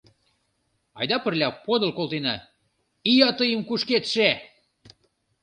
[0.99, 2.35] —Айда пырля подыл колтена,
[3.11, 4.29] ия тыйым кушкедше!